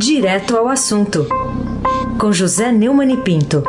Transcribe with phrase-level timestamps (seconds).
[0.00, 1.26] Direto ao assunto,
[2.18, 3.62] com José Neumann e Pinto.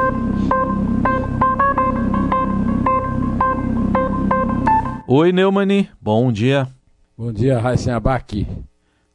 [5.05, 6.69] Oi, Neumani, bom dia.
[7.17, 8.47] Bom dia, Raíssen Abac,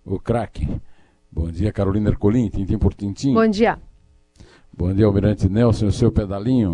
[0.05, 0.69] o craque.
[1.33, 3.33] Bom dia, Carolina Ercolim, tintim por tintim.
[3.33, 3.79] Bom dia.
[4.77, 6.73] Bom dia, Almirante Nelson, o seu pedalinho.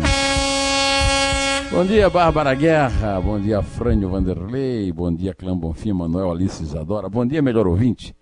[1.71, 3.21] Bom dia, Bárbara Guerra.
[3.21, 4.91] Bom dia, Frânio Vanderlei.
[4.91, 7.07] Bom dia, Clã Bonfim, Manuel Alice Isadora.
[7.07, 8.13] Bom dia, melhor ouvinte.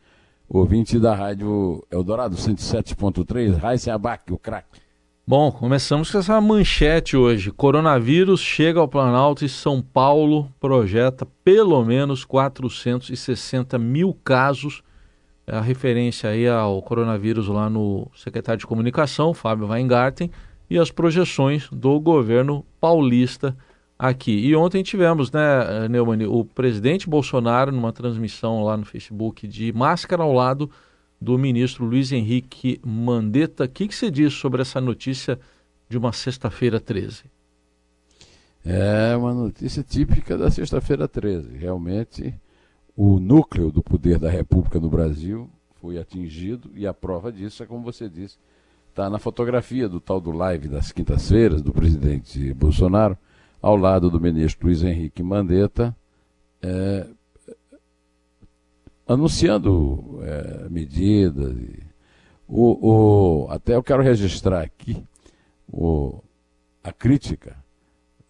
[0.53, 4.81] Ouvinte da Rádio Eldorado 107.3, Raíssa Abac, o craque.
[5.25, 7.51] Bom, começamos com essa manchete hoje.
[7.51, 14.83] Coronavírus chega ao Planalto e São Paulo projeta pelo menos 460 mil casos.
[15.47, 20.29] É a referência aí ao coronavírus lá no secretário de Comunicação, Fábio Weingarten,
[20.69, 23.55] e as projeções do governo paulista
[24.01, 24.31] aqui.
[24.31, 30.23] E ontem tivemos, né, Neumann, o presidente Bolsonaro numa transmissão lá no Facebook de máscara
[30.23, 30.71] ao lado
[31.19, 33.65] do ministro Luiz Henrique Mandetta.
[33.65, 35.39] O que, que você diz sobre essa notícia
[35.87, 37.25] de uma sexta-feira 13?
[38.65, 41.55] É uma notícia típica da sexta-feira 13.
[41.57, 42.33] Realmente,
[42.97, 45.47] o núcleo do poder da República no Brasil
[45.79, 48.37] foi atingido e a prova disso é, como você disse,
[48.89, 53.15] está na fotografia do tal do live das quintas-feiras do presidente Bolsonaro,
[53.61, 55.95] ao lado do ministro Luiz Henrique Mandetta,
[56.61, 57.07] é,
[59.07, 61.55] anunciando é, medidas.
[62.47, 65.01] O, o, até eu quero registrar aqui
[65.71, 66.21] o,
[66.83, 67.55] a crítica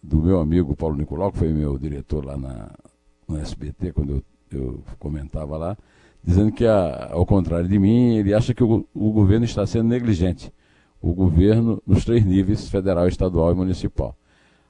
[0.02, 2.70] do meu amigo Paulo Nicolau, que foi meu diretor lá na,
[3.26, 5.76] no SBT, quando eu, eu comentava lá,
[6.22, 9.88] dizendo que, a, ao contrário de mim, ele acha que o, o governo está sendo
[9.88, 10.52] negligente.
[11.00, 14.16] O governo nos três níveis, federal, estadual e municipal.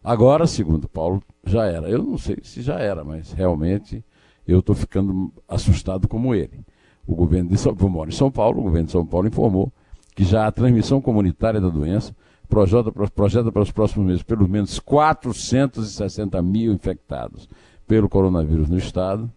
[0.02, 1.88] Agora, segundo Paulo, já era.
[1.88, 4.04] Eu não sei se já era, mas realmente
[4.46, 6.64] eu estou ficando assustado como ele.
[7.06, 9.72] O governo de São Paulo, em São Paulo, o governo de São Paulo informou
[10.14, 12.14] que já a transmissão comunitária da doença
[12.48, 17.48] projeta, projeta para os próximos meses pelo menos 460 mil infectados
[17.86, 19.30] pelo coronavírus no estado.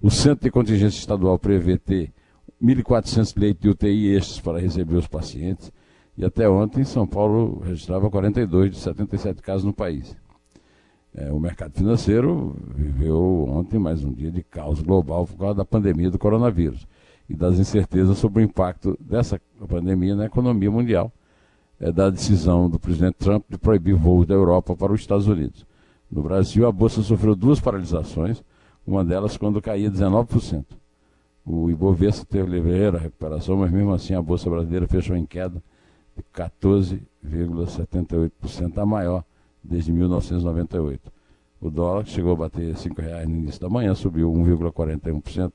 [0.00, 2.12] O Centro de Contingência Estadual prevê ter
[2.62, 5.70] 1.400 leitos de UTI extras para receber os pacientes.
[6.16, 10.16] E até ontem, São Paulo registrava 42 de 77 casos no país.
[11.12, 15.64] É, o mercado financeiro viveu ontem mais um dia de caos global por causa da
[15.64, 16.86] pandemia do coronavírus
[17.28, 21.12] e das incertezas sobre o impacto dessa pandemia na economia mundial,
[21.80, 25.66] é, da decisão do presidente Trump de proibir voos da Europa para os Estados Unidos.
[26.10, 28.42] No Brasil, a Bolsa sofreu duas paralisações,
[28.86, 30.64] uma delas quando caía 19%.
[31.44, 35.62] O Ibovespa teve ligeira recuperação, mas mesmo assim a Bolsa brasileira fechou em queda
[36.34, 39.24] 14,78%, a maior
[39.62, 41.12] desde 1998.
[41.60, 45.52] O dólar chegou a bater R$ 5,00 no início da manhã, subiu 1,41%,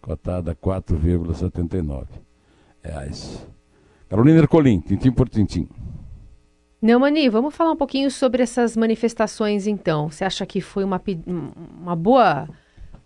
[0.00, 2.06] cotada a 4,79
[2.82, 3.46] reais.
[4.08, 5.68] Carolina Ercolim, tintim por tintim.
[6.82, 10.10] Neumani, vamos falar um pouquinho sobre essas manifestações então.
[10.10, 11.00] Você acha que foi uma,
[11.80, 12.48] uma, boa,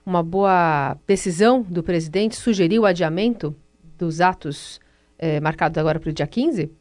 [0.05, 3.55] uma boa decisão do presidente sugerir o adiamento
[3.99, 4.81] dos atos
[5.19, 6.73] eh, marcados agora para o dia 15?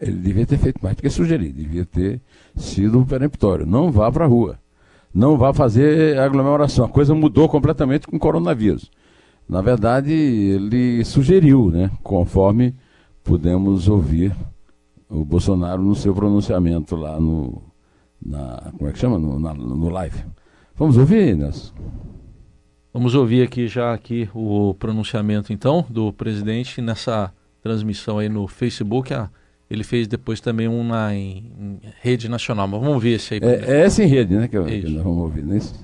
[0.00, 2.20] Ele devia ter feito mais do que sugerir, devia ter
[2.56, 3.66] sido peremptório.
[3.66, 4.58] Não vá para a rua.
[5.12, 6.84] Não vá fazer aglomeração.
[6.84, 8.90] A coisa mudou completamente com o coronavírus.
[9.48, 12.74] Na verdade, ele sugeriu, né, conforme
[13.22, 14.34] pudemos ouvir
[15.08, 17.62] o Bolsonaro no seu pronunciamento lá no.
[18.24, 19.18] Na, como é que chama?
[19.18, 20.24] No, na, no live.
[20.74, 21.72] Vamos ouvir, Nelson?
[22.92, 29.12] Vamos ouvir aqui já aqui o pronunciamento então do presidente nessa transmissão aí no Facebook.
[29.12, 29.28] A
[29.68, 33.40] ele fez depois também um na, em, em rede nacional, mas vamos ver esse aí.
[33.42, 35.74] É, é essa em rede, né, que, eu, que nós vamos ouvir, não é isso?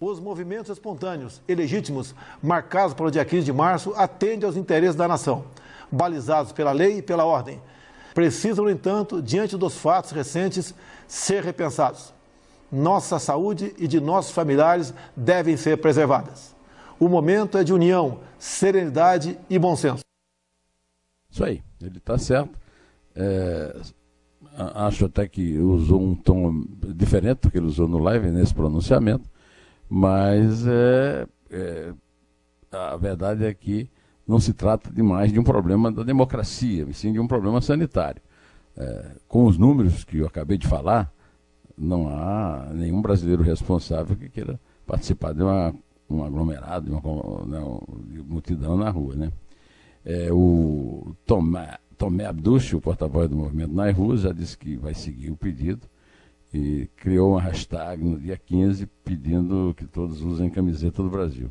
[0.00, 4.94] Os movimentos espontâneos e legítimos marcados para o dia 15 de março atendem aos interesses
[4.94, 5.44] da nação,
[5.90, 7.60] balizados pela lei e pela ordem.
[8.14, 10.74] Precisam, no entanto, diante dos fatos recentes,
[11.06, 12.12] ser repensados.
[12.70, 16.54] Nossa saúde e de nossos familiares devem ser preservadas.
[17.00, 20.02] O momento é de união, serenidade e bom senso.
[21.30, 22.58] Isso aí, ele está certo.
[23.20, 23.74] É,
[24.74, 29.28] acho até que usou um tom diferente do que ele usou no live, nesse pronunciamento,
[29.88, 31.92] mas é, é,
[32.70, 33.90] a verdade é que
[34.26, 37.60] não se trata de mais de um problema da democracia, mas sim de um problema
[37.60, 38.22] sanitário.
[38.76, 41.12] É, com os números que eu acabei de falar,
[41.76, 45.74] não há nenhum brasileiro responsável que queira participar de uma,
[46.08, 47.58] um aglomerado, de uma, né,
[48.12, 49.16] de multidão na rua.
[49.16, 49.32] Né?
[50.04, 54.94] É, o Tomás Tomé Abduch, o porta-voz do movimento nas ruas, já disse que vai
[54.94, 55.82] seguir o pedido
[56.54, 61.48] e criou uma hashtag no dia 15 pedindo que todos usem camiseta do Brasil.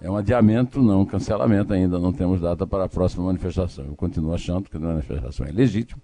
[0.00, 3.86] É um adiamento, não um cancelamento ainda, não temos data para a próxima manifestação.
[3.86, 6.00] Eu continuo achando que a manifestação é legítima.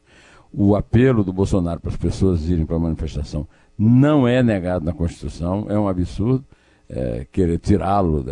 [0.53, 3.47] O apelo do Bolsonaro para as pessoas irem para a manifestação
[3.79, 6.45] não é negado na Constituição, é um absurdo
[6.89, 8.25] é, querer tirá-lo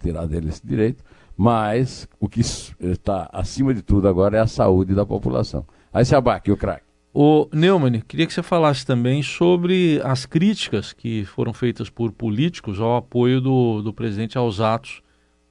[0.00, 1.02] tirar dele esse direito,
[1.40, 5.64] mas o que está acima de tudo agora é a saúde da população.
[5.90, 6.84] Aí se abaque o craque.
[7.14, 12.78] O Neumann, queria que você falasse também sobre as críticas que foram feitas por políticos
[12.78, 15.00] ao apoio do, do presidente aos atos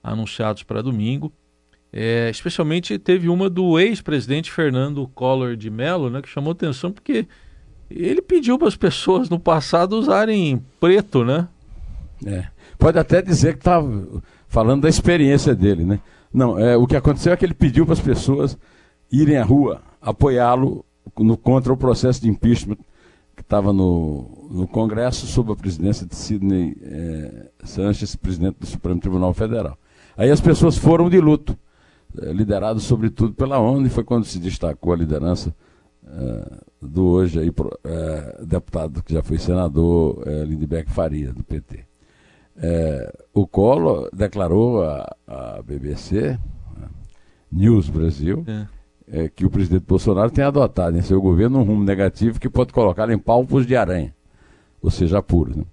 [0.03, 1.33] anunciados para domingo.
[1.91, 7.25] É, especialmente teve uma do ex-presidente Fernando Collor de Mello, né, que chamou atenção porque
[7.89, 11.47] ele pediu para as pessoas no passado usarem preto, né?
[12.23, 12.45] É.
[12.77, 13.81] Pode até dizer que está
[14.49, 16.01] falando da experiência dele, né?
[16.33, 18.57] Não, é, o que aconteceu é que ele pediu para as pessoas
[19.11, 20.83] irem à rua apoiá-lo
[21.17, 22.77] no, contra o processo de impeachment
[23.35, 28.99] que estava no, no Congresso sob a presidência de Sidney é, Sanches, presidente do Supremo
[28.99, 29.77] Tribunal Federal.
[30.17, 31.57] Aí as pessoas foram de luto,
[32.21, 35.55] é, liderados sobretudo pela ONU, e foi quando se destacou a liderança
[36.05, 36.51] é,
[36.81, 37.51] do hoje aí,
[37.83, 41.88] é, deputado que já foi senador, é, Lindbergh Faria, do PT.
[42.61, 46.37] É, o Collor declarou à BBC,
[46.77, 46.87] né,
[47.51, 48.67] News Brasil, é.
[49.11, 52.73] É, que o presidente Bolsonaro tem adotado em seu governo um rumo negativo que pode
[52.73, 54.13] colocá-lo em palpos de aranha,
[54.81, 55.55] ou seja, apuros.
[55.55, 55.63] Né?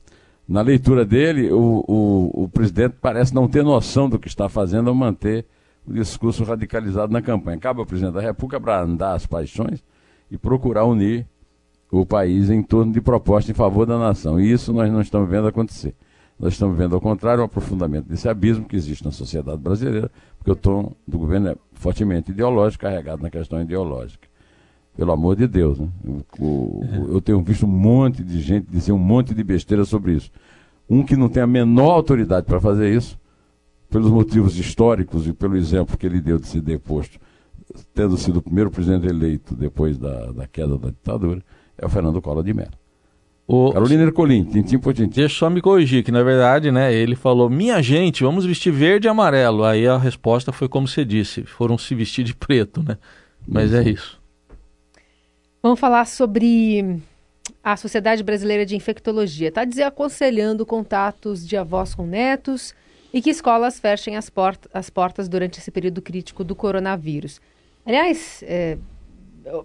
[0.48, 4.88] Na leitura dele, o, o, o, presidente parece não ter noção do que está fazendo
[4.88, 5.44] ao manter
[5.84, 7.58] o discurso radicalizado na campanha.
[7.58, 9.82] Cabe ao presidente da República andar as paixões
[10.30, 11.26] e procurar unir
[11.90, 14.38] o país em torno de propostas em favor da nação.
[14.38, 15.94] E isso nós não estamos vendo acontecer.
[16.38, 20.50] Nós estamos vendo, ao contrário, o aprofundamento desse abismo que existe na sociedade brasileira, porque
[20.50, 24.28] o tom do governo é fortemente ideológico, carregado na questão ideológica.
[24.94, 25.88] Pelo amor de Deus, né?
[26.38, 30.30] eu, eu tenho visto um monte de gente dizer um monte de besteira sobre isso.
[30.88, 33.18] Um que não tem a menor autoridade para fazer isso,
[33.90, 37.18] pelos motivos históricos e pelo exemplo que ele deu de ser deposto,
[37.94, 41.42] tendo sido o primeiro presidente eleito depois da, da queda da ditadura,
[41.78, 42.72] é o Fernando Collor de Mello.
[43.48, 43.72] O...
[43.72, 45.20] Carolina Ercolim, tintim por tintim.
[45.20, 48.72] Deixa eu só me corrigir, que na verdade, né, ele falou, minha gente, vamos vestir
[48.72, 49.64] verde e amarelo.
[49.64, 52.98] Aí a resposta foi como você disse, foram se vestir de preto, né?
[53.46, 53.76] Mas isso.
[53.76, 54.20] é isso.
[55.62, 57.00] Vamos falar sobre
[57.62, 59.48] a Sociedade Brasileira de Infectologia.
[59.48, 62.74] Está desaconselhando contatos de avós com netos
[63.14, 67.40] e que escolas fechem as, port as portas durante esse período crítico do coronavírus.
[67.84, 68.76] Aliás, é,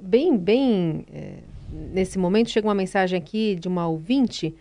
[0.01, 1.03] bem, bem...
[1.11, 1.33] É
[1.71, 4.53] nesse momento, chega uma mensagem aqui de uma ouvinte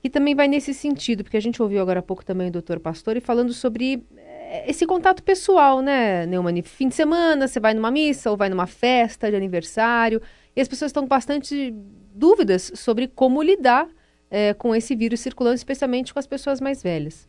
[0.00, 2.78] que também vai nesse sentido, porque a gente ouviu agora há pouco também o doutor
[2.78, 6.60] Pastore falando sobre eh, esse contato pessoal, né, Neumann?
[6.62, 10.20] Fim de semana, você vai numa missa ou vai numa festa de aniversário,
[10.54, 11.74] e as pessoas estão com bastante
[12.14, 13.88] dúvidas sobre como lidar
[14.30, 17.26] é, com esse vírus circulando, especialmente com as pessoas mais velhas.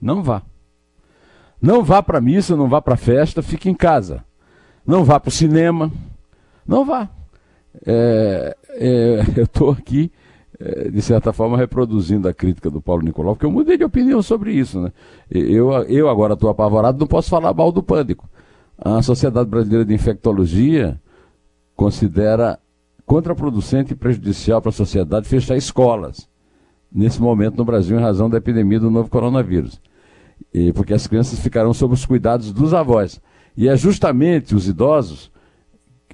[0.00, 0.42] Não vá.
[1.62, 4.24] Não vá para missa, não vá para festa, fique em casa.
[4.84, 5.92] Não vá para o cinema.
[6.66, 7.08] Não vá
[7.86, 10.10] é, é, eu estou aqui,
[10.58, 14.22] é, de certa forma, reproduzindo a crítica do Paulo Nicolau, porque eu mudei de opinião
[14.22, 14.80] sobre isso.
[14.80, 14.92] Né?
[15.30, 18.28] Eu, eu agora estou apavorado, não posso falar mal do pânico.
[18.76, 21.00] A Sociedade Brasileira de Infectologia
[21.74, 22.58] considera
[23.04, 26.28] contraproducente e prejudicial para a sociedade fechar escolas
[26.92, 29.80] nesse momento no Brasil em razão da epidemia do novo coronavírus.
[30.52, 33.20] E porque as crianças ficarão sob os cuidados dos avós.
[33.56, 35.30] E é justamente os idosos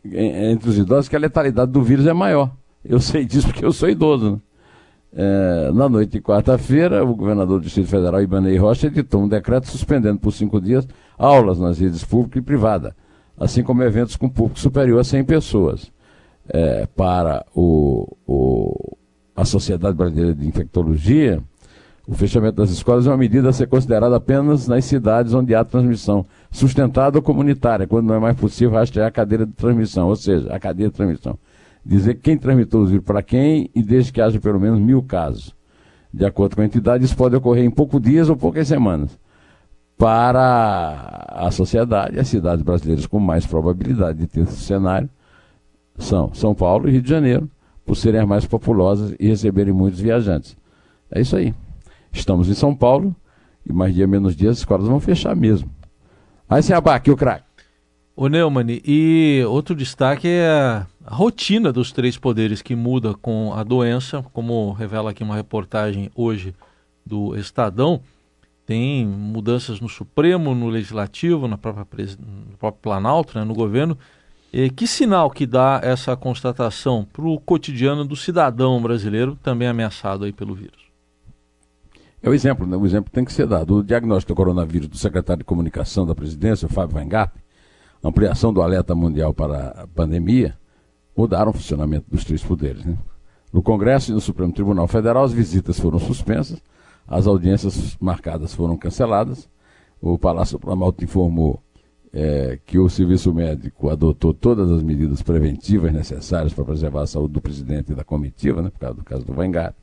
[0.04, 2.50] entre os idosos que a letalidade do vírus é maior.
[2.84, 4.32] Eu sei disso porque eu sou idoso.
[4.32, 4.38] Né?
[5.16, 9.68] É, na noite de quarta-feira, o governador do Distrito Federal, Ibanei Rocha, editou um decreto
[9.68, 12.96] suspendendo por cinco dias aulas nas redes pública e privada,
[13.38, 15.92] assim como eventos com público superior a 100 pessoas.
[16.48, 18.96] É, para o, o,
[19.34, 21.40] a Sociedade Brasileira de Infectologia,
[22.06, 25.64] o fechamento das escolas é uma medida a ser considerada apenas nas cidades onde há
[25.64, 30.14] transmissão sustentada ou comunitária, quando não é mais possível rastrear a cadeira de transmissão, ou
[30.14, 31.36] seja, a cadeia de transmissão.
[31.84, 35.52] Dizer quem transmitiu o vírus para quem e desde que haja pelo menos mil casos.
[36.12, 39.18] De acordo com a entidade, isso pode ocorrer em poucos dias ou poucas semanas.
[39.98, 45.10] Para a sociedade, as cidades brasileiras com mais probabilidade de ter esse cenário
[45.98, 47.50] são São Paulo e Rio de Janeiro,
[47.84, 50.56] por serem as mais populosas e receberem muitos viajantes.
[51.10, 51.52] É isso aí.
[52.12, 53.14] Estamos em São Paulo
[53.68, 55.68] e mais dia menos dia as escolas vão fechar mesmo.
[56.48, 57.44] Aí se abaque o craque.
[58.16, 60.46] O Neumann, e outro destaque é
[61.04, 66.10] a rotina dos três poderes que muda com a doença, como revela aqui uma reportagem
[66.14, 66.54] hoje
[67.04, 68.00] do Estadão.
[68.64, 73.98] Tem mudanças no Supremo, no Legislativo, na própria no próprio Planalto, né, no governo.
[74.52, 80.24] E que sinal que dá essa constatação para o cotidiano do cidadão brasileiro, também ameaçado
[80.24, 80.83] aí pelo vírus?
[82.24, 82.74] É o exemplo, né?
[82.74, 83.76] o exemplo tem que ser dado.
[83.76, 87.30] O diagnóstico do coronavírus do secretário de comunicação da presidência, o Fábio Weingart,
[88.02, 90.56] ampliação do alerta mundial para a pandemia,
[91.14, 92.82] mudaram o funcionamento dos três poderes.
[92.82, 92.96] Né?
[93.52, 96.62] No Congresso e no Supremo Tribunal Federal, as visitas foram suspensas,
[97.06, 99.46] as audiências marcadas foram canceladas.
[100.00, 101.62] O Palácio Planalto informou
[102.10, 107.34] é, que o Serviço Médico adotou todas as medidas preventivas necessárias para preservar a saúde
[107.34, 109.74] do presidente e da comitiva, né, por causa do caso do Vanguard,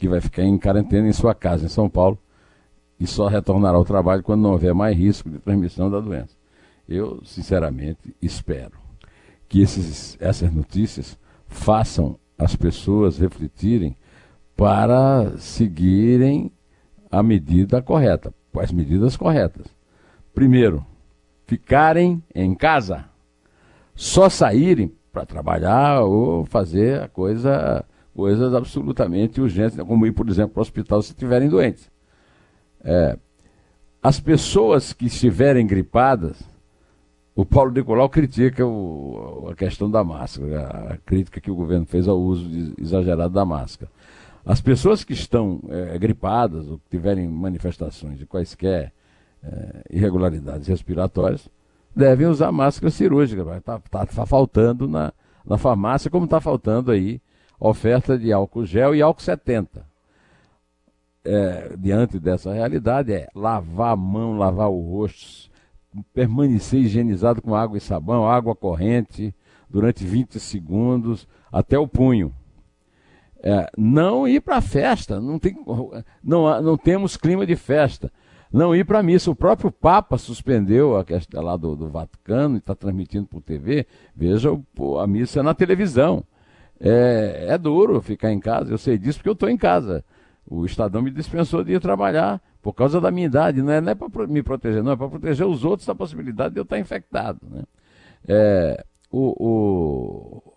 [0.00, 2.18] que vai ficar em quarentena em sua casa em São Paulo
[2.98, 6.34] e só retornará ao trabalho quando não houver mais risco de transmissão da doença.
[6.88, 8.78] Eu, sinceramente, espero
[9.46, 13.94] que esses, essas notícias façam as pessoas refletirem
[14.56, 16.50] para seguirem
[17.10, 19.66] a medida correta, as medidas corretas.
[20.32, 20.82] Primeiro,
[21.46, 23.04] ficarem em casa,
[23.94, 30.54] só saírem para trabalhar ou fazer a coisa, coisas absolutamente urgentes, como ir, por exemplo,
[30.54, 31.90] para o hospital se estiverem doentes.
[32.82, 33.16] É,
[34.02, 36.42] as pessoas que estiverem gripadas,
[37.34, 42.08] o Paulo Nicolau critica o, a questão da máscara, a crítica que o governo fez
[42.08, 42.48] ao uso
[42.78, 43.90] exagerado da máscara.
[44.44, 48.92] As pessoas que estão é, gripadas ou que tiverem manifestações de quaisquer
[49.42, 51.48] é, irregularidades respiratórias
[51.94, 53.42] devem usar máscara cirúrgica.
[53.56, 55.12] Está tá, tá faltando na,
[55.46, 57.20] na farmácia, como está faltando aí
[57.60, 59.86] oferta de álcool gel e álcool 70.
[61.22, 65.50] É, diante dessa realidade, é lavar a mão, lavar o rosto,
[66.14, 69.34] permanecer higienizado com água e sabão, água corrente,
[69.68, 72.34] durante 20 segundos, até o punho.
[73.42, 75.54] É, não ir para a festa, não, tem,
[76.24, 78.10] não, não temos clima de festa.
[78.52, 79.30] Não ir para missa.
[79.30, 83.86] O próprio Papa suspendeu a questão lá do, do Vaticano e está transmitindo por TV.
[84.14, 84.50] Veja
[85.00, 86.24] a missa na televisão.
[86.80, 90.02] É, é duro ficar em casa, eu sei disso porque eu estou em casa.
[90.46, 93.62] O Estadão me dispensou de ir trabalhar por causa da minha idade.
[93.62, 96.60] Não é, é para me proteger, não, é para proteger os outros da possibilidade de
[96.60, 97.38] eu estar infectado.
[97.48, 97.62] Né?
[98.26, 100.54] É, o, o,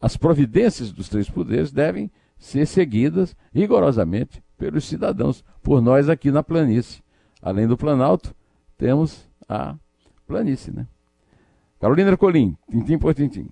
[0.00, 6.42] as providências dos três poderes devem ser seguidas rigorosamente pelos cidadãos, por nós aqui na
[6.42, 7.02] planície.
[7.42, 8.34] Além do Planalto,
[8.78, 9.74] temos a
[10.26, 10.86] planície, né?
[11.80, 13.48] Carolina Ercolim, tintim por tintim.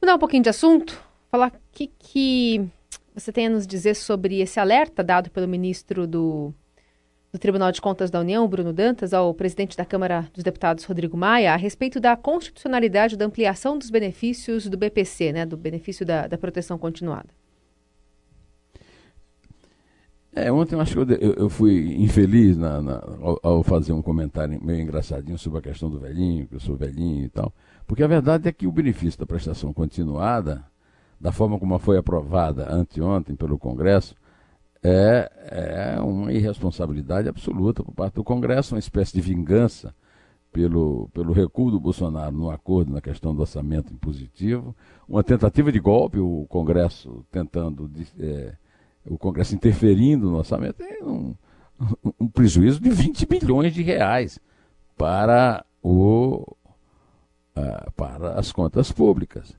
[0.00, 2.68] Mudar um pouquinho de assunto, falar o que, que
[3.14, 6.54] você tem a nos dizer sobre esse alerta dado pelo ministro do,
[7.32, 11.16] do Tribunal de Contas da União, Bruno Dantas, ao presidente da Câmara dos Deputados, Rodrigo
[11.16, 16.28] Maia, a respeito da constitucionalidade da ampliação dos benefícios do BPC, né, do benefício da,
[16.28, 17.28] da proteção continuada.
[20.32, 24.00] É, ontem eu acho que eu, eu fui infeliz na, na, ao, ao, fazer um
[24.00, 27.52] comentário meio engraçadinho sobre a questão do velhinho, que eu sou velhinho e tal.
[27.88, 30.62] Porque a verdade é que o benefício da prestação continuada,
[31.18, 34.14] da forma como foi aprovada anteontem pelo Congresso,
[34.82, 39.94] é, é uma irresponsabilidade absoluta por parte do Congresso, uma espécie de vingança
[40.52, 44.76] pelo, pelo recuo do Bolsonaro no acordo na questão do orçamento impositivo,
[45.08, 47.90] uma tentativa de golpe, o Congresso tentando.
[48.20, 48.54] É,
[49.06, 51.34] o Congresso interferindo no orçamento, é um,
[52.20, 54.38] um prejuízo de 20 bilhões de reais
[54.98, 56.44] para, o,
[57.58, 59.54] uh, para as contas públicas.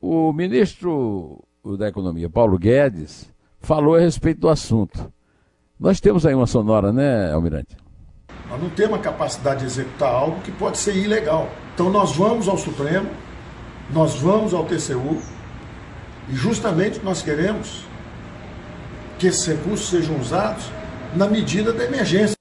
[0.00, 1.42] O ministro
[1.78, 5.12] da Economia, Paulo Guedes, falou a respeito do assunto.
[5.80, 7.76] Nós temos aí uma sonora, né, Almirante?
[8.48, 11.48] Nós não temos a capacidade de executar algo que pode ser ilegal.
[11.74, 13.08] Então nós vamos ao Supremo,
[13.90, 15.18] nós vamos ao TCU,
[16.28, 17.84] e justamente nós queremos
[19.18, 20.70] que esses recursos sejam usados
[21.16, 22.36] na medida da emergência.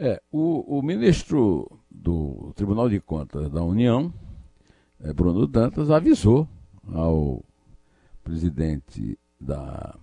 [0.00, 4.14] É, o, o ministro do Tribunal de Contas da União,
[5.00, 6.48] é, Bruno Dantas, avisou
[6.92, 7.44] ao
[8.22, 9.98] presidente da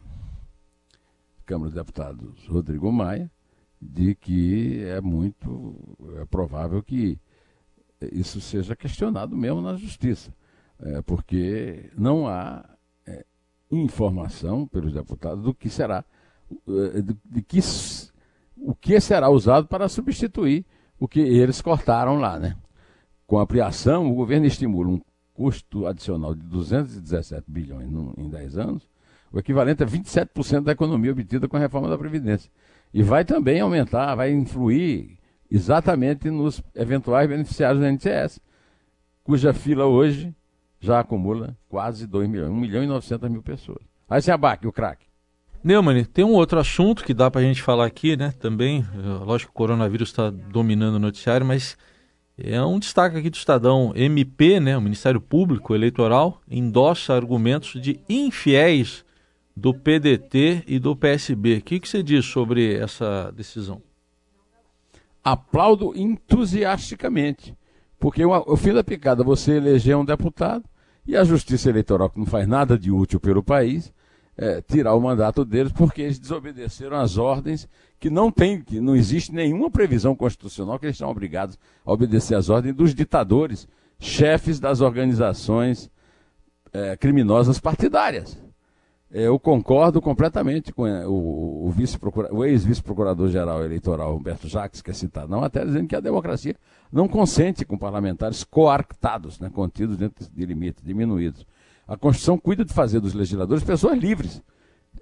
[1.45, 3.31] Câmara dos Deputados, Rodrigo Maia,
[3.81, 7.17] de que é muito é provável que
[8.11, 10.35] isso seja questionado mesmo na justiça,
[10.77, 12.75] é, porque não há
[13.71, 16.03] informação pelos deputados do que será,
[16.67, 17.59] eh, de, de que,
[18.57, 20.65] o que será usado para substituir
[20.99, 22.55] o que eles cortaram lá, né?
[23.27, 25.01] Com a ampliação, o governo estimula um
[25.33, 28.89] custo adicional de 217 bilhões em 10 anos,
[29.31, 32.49] o equivalente a 27% da economia obtida com a reforma da Previdência.
[32.93, 35.17] E vai também aumentar, vai influir
[35.51, 38.39] exatamente nos eventuais beneficiários do NTS,
[39.23, 40.33] cuja fila hoje
[40.79, 43.83] já acumula quase 2 milhões, 1 milhão e 900 mil pessoas.
[44.07, 45.04] Aí se abaque o craque.
[45.65, 48.31] Neumann, tem um outro assunto que dá para a gente falar aqui, né?
[48.39, 48.85] Também,
[49.25, 51.75] lógico que o coronavírus está dominando o noticiário, mas
[52.37, 53.91] é um destaque aqui do Estadão.
[53.95, 59.03] MP, né, o Ministério Público Eleitoral, endossa argumentos de infiéis
[59.57, 61.57] do PDT e do PSB.
[61.57, 63.81] O que, que você diz sobre essa decisão?
[65.23, 67.57] Aplaudo entusiasticamente,
[67.99, 70.63] porque o fim da picada você eleger um deputado
[71.07, 73.91] e a Justiça Eleitoral, que não faz nada de útil pelo país,
[74.37, 77.67] é, tirar o mandato deles porque eles desobedeceram às ordens
[77.99, 82.35] que não tem, que não existe nenhuma previsão constitucional que eles são obrigados a obedecer
[82.35, 83.67] às ordens dos ditadores,
[83.99, 85.89] chefes das organizações
[86.73, 88.37] é, criminosas partidárias.
[89.09, 91.97] Eu concordo completamente com é, o, o, vice
[92.31, 96.55] o ex-vice-procurador-geral eleitoral, Humberto Jacques, que é citado na matéria, dizendo que a democracia
[96.91, 101.45] não consente com parlamentares coartados, né, contidos dentro de limites, diminuídos.
[101.87, 104.41] A Constituição cuida de fazer dos legisladores pessoas livres.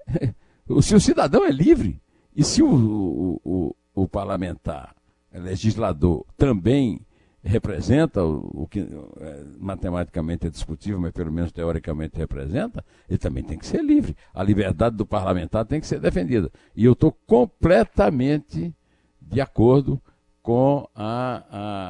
[0.82, 2.02] Se o cidadão é livre,
[2.36, 4.96] e se o, o, o, o parlamentar,
[5.32, 7.02] legislador, também
[7.44, 13.44] representa o, o que é, matematicamente é discutível, mas pelo menos teoricamente representa, ele também
[13.44, 14.16] tem que ser livre.
[14.34, 16.50] A liberdade do parlamentar tem que ser defendida.
[16.75, 18.74] E eu estou completamente
[19.22, 20.02] de acordo
[20.42, 21.44] com a,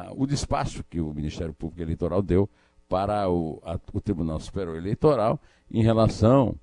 [0.08, 2.48] a, o despacho que o Ministério Público Eleitoral deu
[2.94, 6.54] para o, a, o Tribunal Superior Eleitoral em relação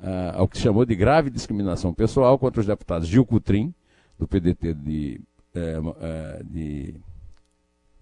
[0.00, 3.74] uh, ao que chamou de grave discriminação pessoal contra os deputados Gil Cutrim,
[4.18, 5.20] do PDT de,
[5.54, 6.94] eh, eh, de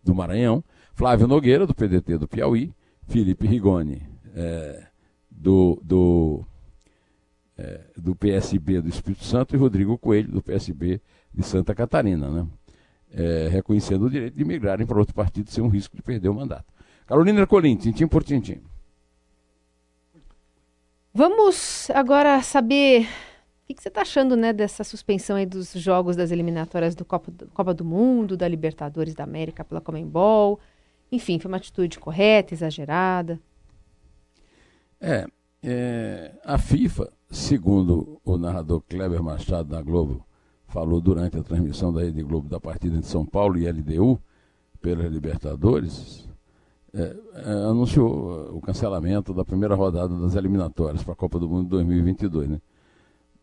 [0.04, 0.62] do Maranhão,
[0.94, 2.72] Flávio Nogueira, do PDT do Piauí,
[3.08, 4.02] Felipe Rigoni,
[4.36, 4.86] é,
[5.30, 6.44] do, do,
[7.96, 11.00] do PSB do Espírito Santo, e Rodrigo Coelho, do PSB
[11.32, 12.46] de Santa Catarina, né?
[13.50, 16.71] Reconhecendo o direito de migrarem para outro partido sem um risco de perder o mandato.
[17.06, 18.60] Carolina Ercolim, tintim por tintim.
[21.14, 23.06] Vamos agora saber
[23.68, 27.30] o que, você está achando né, dessa suspensão aí dos jogos das eliminatórias do Copa,
[27.30, 30.58] do Copa do Mundo, da Libertadores da América pela Comembol?
[31.10, 33.38] Enfim, foi uma atitude correta, exagerada?
[34.98, 35.26] É,
[35.62, 40.26] é, a FIFA, segundo o narrador Kleber Machado da Globo,
[40.66, 44.18] falou durante a transmissão da Rede Globo da partida entre São Paulo e LDU
[44.80, 46.26] pela Libertadores,
[46.94, 51.68] é, é, anunciou o cancelamento da primeira rodada das eliminatórias para a Copa do Mundo
[51.70, 52.60] 2022, né?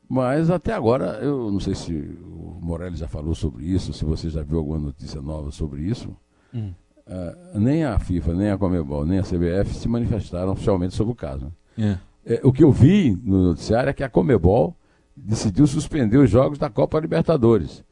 [0.07, 4.29] Mas até agora, eu não sei se o Morelli já falou sobre isso, se você
[4.29, 6.15] já viu alguma notícia nova sobre isso.
[6.53, 6.73] Hum.
[7.07, 11.15] Uh, nem a FIFA, nem a Comebol, nem a CBF se manifestaram oficialmente sobre o
[11.15, 11.51] caso.
[11.77, 11.99] Né?
[12.25, 12.35] É.
[12.35, 14.75] É, o que eu vi no noticiário é que a Comebol
[15.15, 17.83] decidiu suspender os jogos da Copa Libertadores,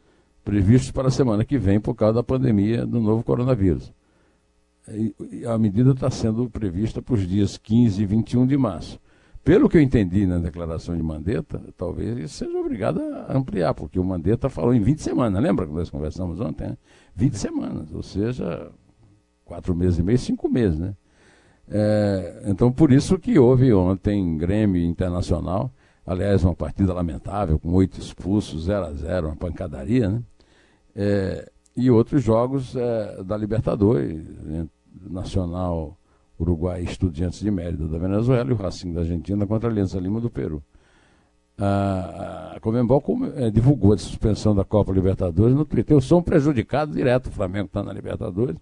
[0.43, 3.91] previstos para a semana que vem por causa da pandemia do novo coronavírus.
[5.53, 8.99] A medida está sendo prevista para os dias 15 e 21 de março.
[9.43, 13.97] Pelo que eu entendi na declaração de Mandetta, talvez isso seja obrigado a ampliar, porque
[13.97, 16.67] o Mandetta falou em 20 semanas, lembra que nós conversamos ontem?
[16.67, 16.77] Né?
[17.15, 18.69] 20 semanas, ou seja,
[19.45, 20.93] quatro meses e meio, cinco meses, né?
[21.69, 25.71] É, então, por isso que houve ontem Grêmio Internacional,
[26.05, 30.21] aliás, uma partida lamentável, com oito expulsos, 0 a 0 uma pancadaria, né?
[30.93, 34.25] É, e outros jogos é, da Libertadores?
[35.09, 35.97] Nacional
[36.39, 40.21] Uruguai Estudiantes de Mérida da Venezuela e o Racing da Argentina contra a Aliança Lima
[40.21, 40.61] do Peru.
[41.59, 43.03] A Comembol
[43.35, 45.95] é, divulgou a suspensão da Copa Libertadores no Twitter.
[45.95, 48.57] Eu sou um prejudicado direto, o Flamengo está na Libertadores.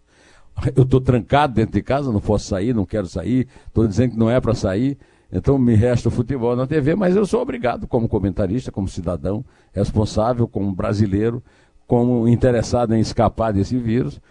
[0.73, 4.17] Eu estou trancado dentro de casa, não posso sair, não quero sair, estou dizendo que
[4.17, 4.97] não é para sair.
[5.29, 9.43] Então me resta o futebol na TV, mas eu sou obrigado, como comentarista, como cidadão
[9.73, 11.43] responsável, como brasileiro,
[11.85, 14.21] como interessado em escapar desse vírus,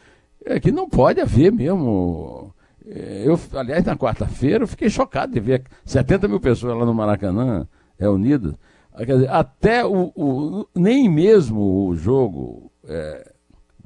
[0.45, 2.55] é que não pode haver mesmo
[2.87, 6.93] é, eu, aliás, na quarta-feira eu fiquei chocado de ver 70 mil pessoas lá no
[6.93, 7.67] Maracanã
[7.99, 8.55] reunidas.
[8.97, 13.33] Quer dizer, até o, o nem mesmo o jogo é,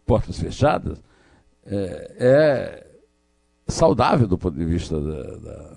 [0.05, 1.03] portas fechadas
[1.65, 2.87] é, é,
[3.69, 5.77] saudável do ponto de vista da, da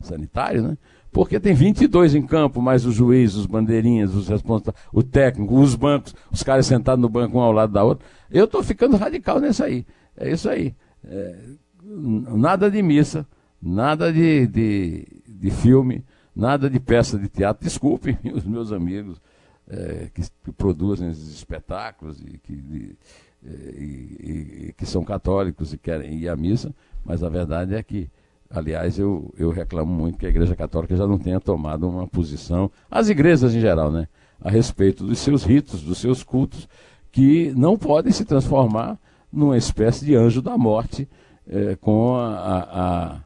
[0.00, 0.78] sanitário, né?
[1.10, 5.76] Porque tem 22 em campo, mais os juízes, os bandeirinhas, os responsáveis, o técnico, os
[5.76, 8.04] bancos, os caras sentados no banco um ao lado da outra.
[8.30, 9.86] Eu estou ficando radical nisso aí.
[10.16, 10.74] É isso aí.
[11.04, 11.36] É,
[11.82, 13.26] nada de missa,
[13.60, 17.64] nada de, de, de filme, nada de peça de teatro.
[17.64, 19.20] Desculpem os meus amigos
[19.68, 22.96] é, que, que, produzem esses espetáculos e que, de,
[23.44, 26.74] é, e, e que são católicos e querem ir à missa,
[27.04, 28.10] mas a verdade é que,
[28.50, 32.70] aliás, eu, eu reclamo muito que a Igreja Católica já não tenha tomado uma posição,
[32.90, 34.08] as igrejas em geral, né,
[34.40, 36.68] a respeito dos seus ritos, dos seus cultos,
[37.10, 38.98] que não podem se transformar
[39.34, 41.08] numa espécie de anjo da morte
[41.46, 43.20] é, com a, a,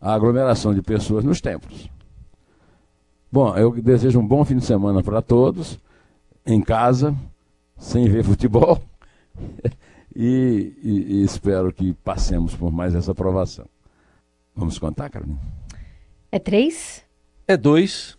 [0.00, 1.88] a aglomeração de pessoas nos templos.
[3.30, 5.78] Bom, eu desejo um bom fim de semana para todos,
[6.44, 7.14] em casa,
[7.76, 8.82] sem ver futebol,
[10.14, 13.66] e, e, e, espero que passemos por mais essa aprovação.
[14.54, 15.38] Vamos contar, Carolina?
[16.32, 17.04] É três?
[17.46, 18.18] É dois.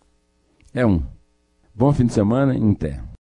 [0.72, 1.02] É um.
[1.74, 3.02] Bom fim de semana e até.